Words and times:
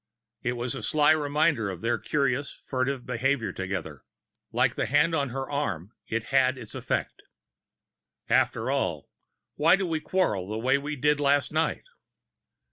It 0.41 0.53
was 0.53 0.73
a 0.73 0.81
sly 0.81 1.11
reminder 1.11 1.69
of 1.69 1.81
their 1.81 1.99
curious 1.99 2.59
furtive 2.65 3.05
behavior 3.05 3.51
together; 3.53 4.03
like 4.51 4.73
the 4.73 4.87
hand 4.87 5.13
on 5.13 5.29
her 5.29 5.47
arm, 5.47 5.93
it 6.07 6.23
had 6.33 6.57
its 6.57 6.73
effect. 6.73 7.21
"After 8.27 8.71
all, 8.71 9.11
why 9.57 9.75
do 9.75 9.85
we 9.85 9.99
quarrel 9.99 10.47
the 10.49 10.57
way 10.57 10.79
we 10.79 10.95
did 10.95 11.19
last 11.19 11.51
night?" 11.51 11.83